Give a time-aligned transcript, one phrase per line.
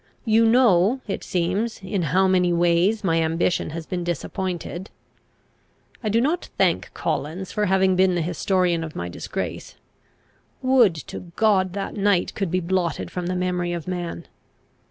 [0.25, 4.89] You know, it seems, in how many ways my ambition has been disappointed,
[6.03, 9.75] I do not thank Collins for having been the historian of my disgrace,
[10.63, 14.25] would to God that night could be blotted from the memory of man!